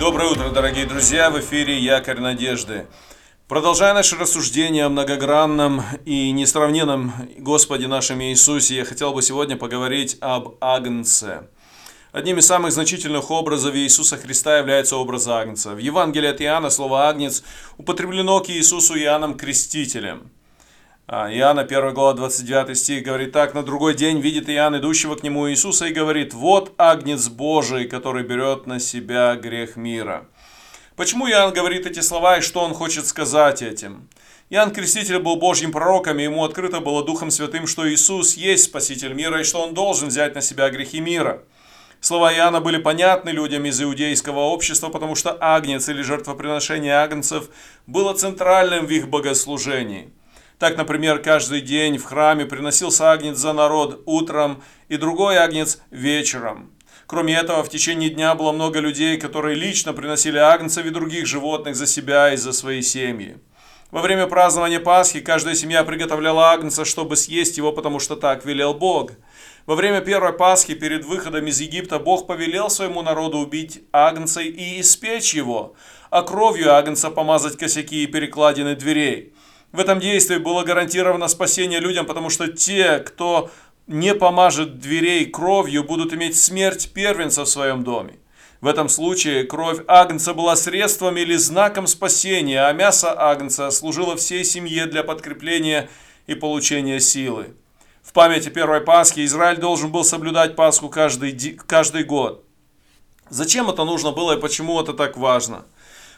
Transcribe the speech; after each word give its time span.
Доброе 0.00 0.30
утро, 0.30 0.48
дорогие 0.48 0.86
друзья! 0.86 1.28
В 1.28 1.38
эфире 1.40 1.78
Якорь 1.78 2.20
Надежды. 2.20 2.86
Продолжая 3.48 3.92
наше 3.92 4.16
рассуждение 4.16 4.86
о 4.86 4.88
многогранном 4.88 5.82
и 6.06 6.30
несравненном 6.30 7.12
Господе 7.36 7.86
нашем 7.86 8.22
Иисусе, 8.22 8.76
я 8.76 8.86
хотел 8.86 9.12
бы 9.12 9.20
сегодня 9.20 9.58
поговорить 9.58 10.16
об 10.22 10.54
Агнце. 10.62 11.50
Одним 12.12 12.38
из 12.38 12.46
самых 12.46 12.72
значительных 12.72 13.30
образов 13.30 13.74
Иисуса 13.74 14.16
Христа 14.16 14.56
является 14.56 14.96
образ 14.96 15.28
Агнца. 15.28 15.74
В 15.74 15.78
Евангелии 15.78 16.30
от 16.30 16.40
Иоанна 16.40 16.70
слово 16.70 17.06
«агнец» 17.06 17.42
употреблено 17.76 18.40
к 18.40 18.48
Иисусу 18.48 18.98
Иоанном 18.98 19.36
Крестителем. 19.36 20.30
А, 21.12 21.28
Иоанна 21.28 21.62
1 21.62 21.92
глава 21.92 22.12
29 22.12 22.78
стих 22.78 23.02
говорит 23.02 23.32
так, 23.32 23.52
«На 23.52 23.64
другой 23.64 23.94
день 23.94 24.20
видит 24.20 24.48
Иоанн 24.48 24.78
идущего 24.78 25.16
к 25.16 25.24
нему 25.24 25.50
Иисуса 25.50 25.86
и 25.86 25.92
говорит, 25.92 26.34
вот 26.34 26.72
Агнец 26.78 27.28
Божий, 27.28 27.88
который 27.88 28.22
берет 28.22 28.68
на 28.68 28.78
себя 28.78 29.34
грех 29.34 29.74
мира». 29.74 30.28
Почему 30.94 31.28
Иоанн 31.28 31.52
говорит 31.52 31.84
эти 31.84 31.98
слова 31.98 32.38
и 32.38 32.42
что 32.42 32.60
он 32.60 32.74
хочет 32.74 33.08
сказать 33.08 33.60
этим? 33.60 34.08
Иоанн 34.50 34.70
Креститель 34.70 35.18
был 35.18 35.34
Божьим 35.34 35.72
пророком, 35.72 36.20
и 36.20 36.22
ему 36.22 36.44
открыто 36.44 36.78
было 36.78 37.04
Духом 37.04 37.32
Святым, 37.32 37.66
что 37.66 37.92
Иисус 37.92 38.36
есть 38.36 38.66
Спаситель 38.66 39.12
мира 39.12 39.40
и 39.40 39.44
что 39.44 39.62
он 39.62 39.74
должен 39.74 40.10
взять 40.10 40.36
на 40.36 40.40
себя 40.40 40.70
грехи 40.70 41.00
мира. 41.00 41.42
Слова 42.00 42.32
Иоанна 42.32 42.60
были 42.60 42.78
понятны 42.78 43.30
людям 43.30 43.64
из 43.64 43.82
иудейского 43.82 44.42
общества, 44.42 44.90
потому 44.90 45.16
что 45.16 45.36
агнец 45.40 45.88
или 45.88 46.02
жертвоприношение 46.02 46.94
агнцев 46.94 47.48
было 47.88 48.14
центральным 48.14 48.86
в 48.86 48.90
их 48.90 49.08
богослужении– 49.08 50.12
так, 50.60 50.76
например, 50.76 51.20
каждый 51.20 51.62
день 51.62 51.96
в 51.96 52.04
храме 52.04 52.44
приносился 52.44 53.10
агнец 53.10 53.38
за 53.38 53.54
народ 53.54 54.02
утром 54.04 54.62
и 54.88 54.98
другой 54.98 55.38
агнец 55.38 55.80
вечером. 55.90 56.70
Кроме 57.06 57.34
этого, 57.34 57.64
в 57.64 57.70
течение 57.70 58.10
дня 58.10 58.34
было 58.34 58.52
много 58.52 58.78
людей, 58.78 59.16
которые 59.16 59.56
лично 59.56 59.94
приносили 59.94 60.36
агнцев 60.36 60.84
и 60.84 60.90
других 60.90 61.26
животных 61.26 61.76
за 61.76 61.86
себя 61.86 62.34
и 62.34 62.36
за 62.36 62.52
свои 62.52 62.82
семьи. 62.82 63.38
Во 63.90 64.02
время 64.02 64.26
празднования 64.26 64.80
Пасхи 64.80 65.20
каждая 65.20 65.54
семья 65.54 65.82
приготовляла 65.82 66.50
агнца, 66.50 66.84
чтобы 66.84 67.16
съесть 67.16 67.56
его, 67.56 67.72
потому 67.72 67.98
что 67.98 68.14
так 68.14 68.44
велел 68.44 68.74
Бог. 68.74 69.12
Во 69.64 69.74
время 69.74 70.02
первой 70.02 70.34
Пасхи 70.34 70.74
перед 70.74 71.06
выходом 71.06 71.46
из 71.46 71.58
Египта 71.58 71.98
Бог 71.98 72.26
повелел 72.26 72.68
своему 72.68 73.00
народу 73.00 73.38
убить 73.38 73.82
агнца 73.92 74.42
и 74.42 74.82
испечь 74.82 75.32
его, 75.32 75.74
а 76.10 76.20
кровью 76.20 76.74
агнца 76.74 77.08
помазать 77.08 77.56
косяки 77.56 78.04
и 78.04 78.06
перекладины 78.06 78.74
дверей. 78.76 79.32
В 79.72 79.78
этом 79.78 80.00
действии 80.00 80.38
было 80.38 80.64
гарантировано 80.64 81.28
спасение 81.28 81.78
людям, 81.78 82.06
потому 82.06 82.28
что 82.28 82.48
те, 82.48 82.98
кто 82.98 83.50
не 83.86 84.14
помажет 84.14 84.80
дверей 84.80 85.26
кровью, 85.26 85.84
будут 85.84 86.12
иметь 86.12 86.36
смерть 86.36 86.92
первенца 86.92 87.44
в 87.44 87.48
своем 87.48 87.84
доме. 87.84 88.18
В 88.60 88.66
этом 88.66 88.88
случае 88.88 89.44
кровь 89.44 89.78
агнца 89.86 90.34
была 90.34 90.54
средством 90.54 91.16
или 91.16 91.36
знаком 91.36 91.86
спасения, 91.86 92.66
а 92.66 92.72
мясо 92.72 93.14
агнца 93.18 93.70
служило 93.70 94.16
всей 94.16 94.44
семье 94.44 94.86
для 94.86 95.02
подкрепления 95.02 95.88
и 96.26 96.34
получения 96.34 97.00
силы. 97.00 97.54
В 98.02 98.12
памяти 98.12 98.48
первой 98.48 98.80
Пасхи 98.80 99.24
Израиль 99.24 99.58
должен 99.58 99.90
был 99.90 100.04
соблюдать 100.04 100.56
Пасху 100.56 100.88
каждый, 100.88 101.32
каждый 101.66 102.04
год. 102.04 102.44
Зачем 103.30 103.70
это 103.70 103.84
нужно 103.84 104.10
было 104.10 104.36
и 104.36 104.40
почему 104.40 104.80
это 104.80 104.92
так 104.92 105.16
важно? 105.16 105.64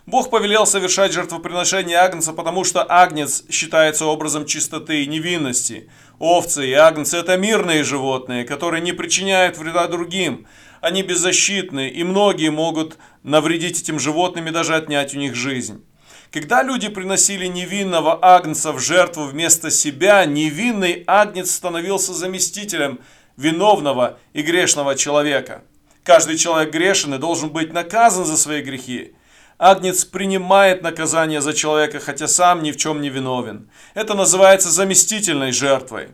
Бог 0.05 0.31
повелел 0.31 0.67
совершать 0.67 1.12
жертвоприношение 1.12 1.97
агнца, 1.97 2.33
потому 2.33 2.64
что 2.64 2.84
агнец 2.89 3.45
считается 3.48 4.06
образом 4.06 4.47
чистоты 4.47 5.05
и 5.05 5.06
невинности. 5.06 5.89
Овцы 6.19 6.69
и 6.69 6.72
агнцы– 6.72 7.17
это 7.19 7.36
мирные 7.36 7.84
животные, 7.84 8.45
которые 8.45 8.80
не 8.80 8.92
причиняют 8.92 9.58
вреда 9.58 9.86
другим. 9.86 10.47
Они 10.80 11.03
беззащитны, 11.03 11.89
и 11.89 12.03
многие 12.03 12.50
могут 12.50 12.98
навредить 13.23 13.80
этим 13.80 14.00
животным 14.00 14.48
и 14.48 14.50
даже 14.50 14.75
отнять 14.75 15.14
у 15.14 15.19
них 15.19 15.36
жизнь. 15.36 15.84
Когда 16.33 16.64
люди 16.64 16.89
приносили 16.89 17.47
невинного 17.47 18.19
агнца 18.20 18.73
в 18.73 18.80
жертву 18.80 19.27
вместо 19.27 19.70
себя, 19.70 20.24
невинный 20.24 21.05
агнец 21.07 21.52
становился 21.52 22.13
заместителем 22.13 22.98
виновного 23.36 24.19
и 24.33 24.42
грешного 24.42 24.96
человека. 24.96 25.63
Каждый 26.02 26.39
человек 26.39 26.73
грешен 26.73 27.14
и 27.14 27.19
должен 27.19 27.51
быть 27.51 27.73
наказан 27.73 28.24
за 28.24 28.36
свои 28.36 28.63
грехи. 28.63 29.14
Агнец 29.62 30.05
принимает 30.05 30.83
наказание 30.83 31.40
за 31.40 31.55
человека, 31.55 32.00
хотя 32.00 32.27
сам 32.27 32.64
ни 32.64 32.73
в 32.73 32.77
чем 32.77 33.00
не 33.00 33.11
виновен. 33.11 33.70
Это 33.95 34.14
называется 34.14 34.73
заместительной 34.73 35.52
жертвой. 35.52 36.08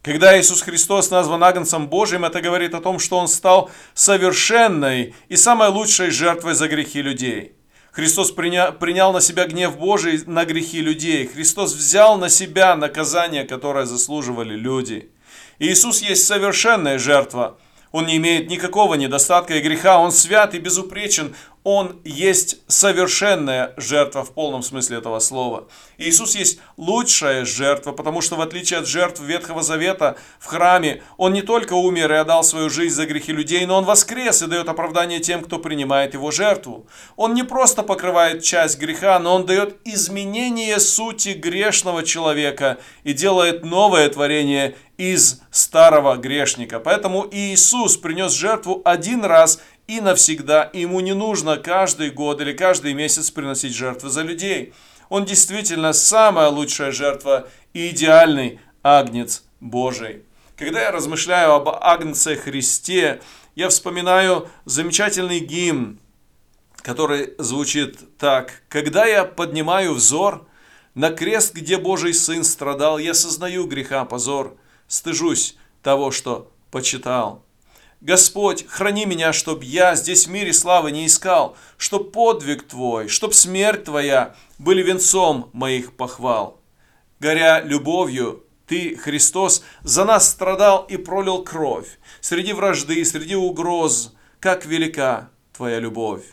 Когда 0.00 0.40
Иисус 0.40 0.62
Христос 0.62 1.10
назван 1.10 1.44
Агнцем 1.44 1.88
Божьим, 1.88 2.24
это 2.24 2.40
говорит 2.40 2.72
о 2.72 2.80
том, 2.80 2.98
что 2.98 3.18
Он 3.18 3.28
стал 3.28 3.70
совершенной 3.92 5.14
и 5.28 5.36
самой 5.36 5.68
лучшей 5.68 6.08
жертвой 6.08 6.54
за 6.54 6.66
грехи 6.66 7.02
людей. 7.02 7.56
Христос 7.92 8.32
принял 8.32 9.12
на 9.12 9.20
себя 9.20 9.46
гнев 9.46 9.76
Божий 9.76 10.22
на 10.24 10.46
грехи 10.46 10.80
людей. 10.80 11.26
Христос 11.26 11.74
взял 11.74 12.16
на 12.16 12.30
себя 12.30 12.74
наказание, 12.74 13.44
которое 13.44 13.84
заслуживали 13.84 14.54
люди. 14.54 15.10
Иисус 15.58 16.00
есть 16.00 16.26
совершенная 16.26 16.98
жертва. 16.98 17.58
Он 17.94 18.06
не 18.06 18.16
имеет 18.16 18.48
никакого 18.48 18.94
недостатка 18.94 19.54
и 19.54 19.60
греха. 19.60 20.00
Он 20.00 20.10
свят 20.10 20.52
и 20.54 20.58
безупречен. 20.58 21.36
Он 21.64 21.98
есть 22.04 22.58
совершенная 22.68 23.72
жертва 23.78 24.22
в 24.22 24.32
полном 24.32 24.62
смысле 24.62 24.98
этого 24.98 25.18
слова. 25.18 25.66
Иисус 25.96 26.36
есть 26.36 26.58
лучшая 26.76 27.46
жертва, 27.46 27.92
потому 27.92 28.20
что 28.20 28.36
в 28.36 28.42
отличие 28.42 28.80
от 28.80 28.86
жертв 28.86 29.22
Ветхого 29.22 29.62
Завета 29.62 30.18
в 30.38 30.44
храме, 30.44 31.02
Он 31.16 31.32
не 31.32 31.40
только 31.40 31.72
умер 31.72 32.12
и 32.12 32.16
отдал 32.16 32.44
свою 32.44 32.68
жизнь 32.68 32.94
за 32.94 33.06
грехи 33.06 33.32
людей, 33.32 33.64
но 33.64 33.78
Он 33.78 33.84
воскрес 33.86 34.42
и 34.42 34.46
дает 34.46 34.68
оправдание 34.68 35.20
тем, 35.20 35.42
кто 35.42 35.58
принимает 35.58 36.12
Его 36.12 36.30
жертву. 36.30 36.86
Он 37.16 37.32
не 37.32 37.44
просто 37.44 37.82
покрывает 37.82 38.42
часть 38.42 38.78
греха, 38.78 39.18
но 39.18 39.34
Он 39.34 39.46
дает 39.46 39.78
изменение 39.86 40.78
сути 40.80 41.30
грешного 41.30 42.02
человека 42.02 42.76
и 43.04 43.14
делает 43.14 43.64
новое 43.64 44.10
творение 44.10 44.76
из 44.98 45.40
старого 45.50 46.16
грешника. 46.16 46.78
Поэтому 46.78 47.26
Иисус 47.30 47.96
принес 47.96 48.32
жертву 48.32 48.82
один 48.84 49.24
раз– 49.24 49.60
и 49.86 50.00
навсегда. 50.00 50.70
Ему 50.72 51.00
не 51.00 51.14
нужно 51.14 51.56
каждый 51.56 52.10
год 52.10 52.40
или 52.40 52.52
каждый 52.52 52.94
месяц 52.94 53.30
приносить 53.30 53.74
жертвы 53.74 54.10
за 54.10 54.22
людей. 54.22 54.72
Он 55.08 55.24
действительно 55.24 55.92
самая 55.92 56.48
лучшая 56.48 56.92
жертва 56.92 57.48
и 57.72 57.90
идеальный 57.90 58.60
агнец 58.82 59.44
Божий. 59.60 60.22
Когда 60.56 60.82
я 60.82 60.92
размышляю 60.92 61.52
об 61.52 61.68
агнце 61.68 62.36
Христе, 62.36 63.20
я 63.54 63.68
вспоминаю 63.68 64.48
замечательный 64.64 65.40
гимн, 65.40 65.98
который 66.76 67.34
звучит 67.38 68.16
так. 68.18 68.62
«Когда 68.68 69.04
я 69.04 69.24
поднимаю 69.24 69.94
взор 69.94 70.46
на 70.94 71.10
крест, 71.10 71.54
где 71.54 71.76
Божий 71.76 72.14
Сын 72.14 72.44
страдал, 72.44 72.98
я 72.98 73.14
сознаю 73.14 73.66
греха 73.66 74.04
позор, 74.04 74.56
стыжусь 74.86 75.56
того, 75.82 76.10
что 76.10 76.50
почитал». 76.70 77.44
Господь, 78.04 78.66
храни 78.68 79.06
меня, 79.06 79.32
чтоб 79.32 79.62
я 79.62 79.94
здесь 79.94 80.26
в 80.26 80.30
мире 80.30 80.52
славы 80.52 80.90
не 80.90 81.06
искал, 81.06 81.56
чтоб 81.78 82.12
подвиг 82.12 82.68
Твой, 82.68 83.08
чтоб 83.08 83.32
смерть 83.32 83.84
Твоя 83.84 84.36
были 84.58 84.82
венцом 84.82 85.48
моих 85.54 85.96
похвал. 85.96 86.60
Горя 87.18 87.62
любовью, 87.64 88.44
Ты, 88.66 88.94
Христос, 88.96 89.64
за 89.80 90.04
нас 90.04 90.28
страдал 90.28 90.84
и 90.84 90.98
пролил 90.98 91.42
кровь. 91.42 91.98
Среди 92.20 92.52
вражды, 92.52 93.02
среди 93.06 93.36
угроз, 93.36 94.14
как 94.38 94.66
велика 94.66 95.30
Твоя 95.54 95.78
любовь. 95.78 96.24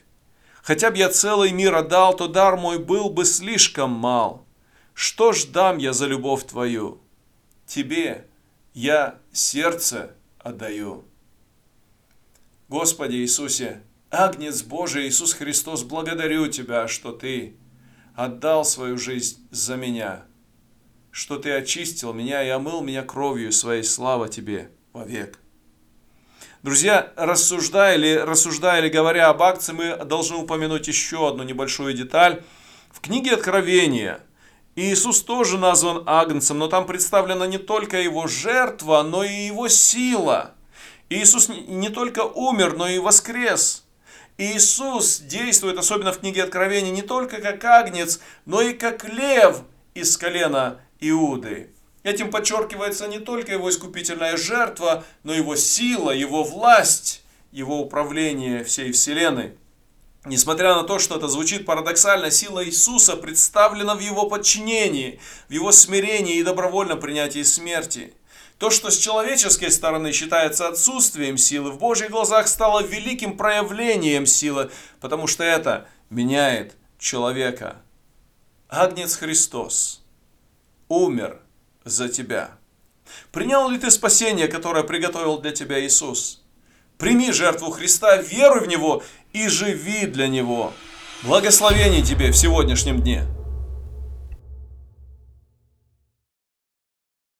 Хотя 0.63 0.91
б 0.91 0.97
я 0.97 1.07
целый 1.07 1.53
мир 1.53 1.73
отдал, 1.73 2.13
то 2.17 2.27
дар 2.27 2.57
мой 2.57 2.79
был 2.79 3.09
бы 3.09 3.23
слишком 3.23 3.91
мал. 3.91 4.45
Что 4.93 5.31
ж 5.31 5.45
дам 5.45 5.77
я 5.77 5.93
за 5.93 6.07
любовь 6.07 6.43
Твою? 6.43 6.99
Тебе 7.65 8.27
я 8.73 9.19
сердце 9.31 10.17
отдаю. 10.37 11.05
Господи 12.71 13.17
Иисусе, 13.17 13.81
Агнец 14.09 14.63
Божий 14.63 15.09
Иисус 15.09 15.33
Христос, 15.33 15.83
благодарю 15.83 16.47
Тебя, 16.47 16.87
что 16.87 17.11
Ты 17.11 17.57
отдал 18.15 18.63
свою 18.63 18.97
жизнь 18.97 19.45
за 19.51 19.75
меня, 19.75 20.23
что 21.11 21.35
Ты 21.35 21.51
очистил 21.51 22.13
меня 22.13 22.41
и 22.41 22.47
омыл 22.47 22.79
меня 22.79 23.03
кровью 23.03 23.51
своей, 23.51 23.83
слава 23.83 24.29
Тебе 24.29 24.71
вовек. 24.93 25.37
Друзья, 26.63 27.11
рассуждая 27.17 27.97
или, 27.97 28.15
рассуждая 28.15 28.79
или 28.81 28.87
говоря 28.87 29.27
об 29.27 29.43
акции, 29.43 29.73
мы 29.73 30.05
должны 30.05 30.37
упомянуть 30.37 30.87
еще 30.87 31.27
одну 31.27 31.43
небольшую 31.43 31.93
деталь. 31.93 32.41
В 32.89 33.01
книге 33.01 33.33
Откровения 33.33 34.21
Иисус 34.77 35.23
тоже 35.23 35.57
назван 35.57 36.03
Агнцем, 36.05 36.57
но 36.57 36.69
там 36.69 36.85
представлена 36.85 37.47
не 37.47 37.57
только 37.57 38.01
Его 38.01 38.27
жертва, 38.27 39.03
но 39.03 39.25
и 39.25 39.47
Его 39.47 39.67
сила– 39.67 40.55
Иисус 41.11 41.49
не 41.49 41.89
только 41.89 42.21
умер, 42.23 42.77
но 42.77 42.87
и 42.87 42.97
воскрес. 42.97 43.83
Иисус 44.37 45.19
действует, 45.19 45.77
особенно 45.77 46.13
в 46.13 46.19
книге 46.19 46.43
Откровения, 46.43 46.89
не 46.89 47.01
только 47.01 47.41
как 47.41 47.61
агнец, 47.65 48.21
но 48.45 48.61
и 48.61 48.71
как 48.71 49.03
лев 49.03 49.57
из 49.93 50.15
колена 50.15 50.79
Иуды. 51.01 51.69
Этим 52.03 52.31
подчеркивается 52.31 53.09
не 53.09 53.19
только 53.19 53.51
его 53.51 53.69
искупительная 53.69 54.37
жертва, 54.37 55.03
но 55.23 55.33
его 55.33 55.57
сила, 55.57 56.11
его 56.11 56.45
власть, 56.45 57.23
его 57.51 57.81
управление 57.81 58.63
всей 58.63 58.93
вселенной. 58.93 59.55
Несмотря 60.23 60.75
на 60.75 60.83
то, 60.83 60.97
что 60.97 61.17
это 61.17 61.27
звучит 61.27 61.65
парадоксально, 61.65 62.31
сила 62.31 62.65
Иисуса 62.65 63.17
представлена 63.17 63.95
в 63.95 63.99
Его 63.99 64.29
подчинении, 64.29 65.19
в 65.49 65.51
Его 65.51 65.73
смирении 65.73 66.37
и 66.37 66.43
добровольном 66.43 67.01
принятии 67.01 67.43
смерти. 67.43 68.13
То, 68.57 68.69
что 68.69 68.91
с 68.91 68.97
человеческой 68.97 69.71
стороны 69.71 70.11
считается 70.11 70.67
отсутствием 70.67 71.37
силы, 71.37 71.71
в 71.71 71.79
Божьих 71.79 72.11
глазах 72.11 72.47
стало 72.47 72.83
великим 72.83 73.35
проявлением 73.35 74.25
силы, 74.25 74.69
потому 74.99 75.27
что 75.27 75.43
это 75.43 75.87
меняет 76.09 76.75
человека. 76.99 77.77
Агнец 78.69 79.15
Христос 79.15 80.03
умер 80.87 81.41
за 81.83 82.07
тебя. 82.07 82.51
Принял 83.31 83.67
ли 83.69 83.79
ты 83.79 83.89
спасение, 83.91 84.47
которое 84.47 84.83
приготовил 84.83 85.39
для 85.39 85.51
тебя 85.51 85.83
Иисус? 85.83 86.41
Прими 86.97 87.31
жертву 87.31 87.71
Христа, 87.71 88.17
веруй 88.17 88.61
в 88.61 88.67
Него 88.67 89.03
и 89.33 89.47
живи 89.47 90.05
для 90.05 90.27
Него. 90.27 90.71
Благословений 91.23 92.03
тебе 92.03 92.31
в 92.31 92.37
сегодняшнем 92.37 93.01
дне. 93.01 93.25